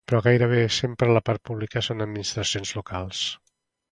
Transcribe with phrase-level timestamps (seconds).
[0.09, 3.23] però gairebé sempre la part pública són administracions locals